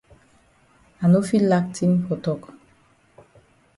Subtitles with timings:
[1.03, 2.41] I no fit lack tin for tok.